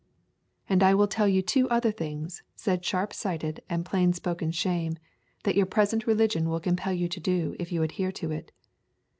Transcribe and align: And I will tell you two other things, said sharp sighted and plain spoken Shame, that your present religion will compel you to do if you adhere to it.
And 0.67 0.81
I 0.81 0.95
will 0.95 1.05
tell 1.07 1.27
you 1.27 1.43
two 1.43 1.69
other 1.69 1.91
things, 1.91 2.41
said 2.55 2.83
sharp 2.83 3.13
sighted 3.13 3.61
and 3.69 3.85
plain 3.85 4.13
spoken 4.13 4.49
Shame, 4.49 4.97
that 5.43 5.53
your 5.55 5.67
present 5.67 6.07
religion 6.07 6.49
will 6.49 6.59
compel 6.59 6.93
you 6.93 7.07
to 7.07 7.19
do 7.19 7.55
if 7.59 7.71
you 7.71 7.83
adhere 7.83 8.11
to 8.13 8.31
it. 8.31 8.51